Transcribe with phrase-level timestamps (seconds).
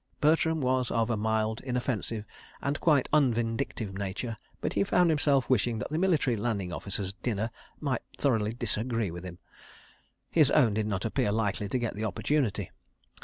[0.29, 2.25] Bertram was of a mild, inoffensive
[2.59, 7.51] and quite unvindictive nature, but he found himself wishing that the Military Landing Officer's dinner
[7.79, 9.37] might thoroughly disagree with him....
[10.31, 12.71] His own did not appear likely to get the opportunity.